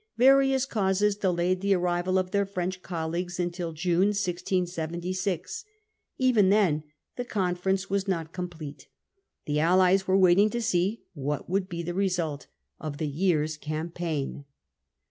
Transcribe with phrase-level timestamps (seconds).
[0.17, 5.63] Various causes delayed the arrival of their French colleagues until June 1676.
[6.17, 6.81] Even then
[7.17, 8.87] the conference was not complete.
[9.45, 12.47] The allies were waiting to see what would be the result
[12.79, 14.45] of the year's campaign.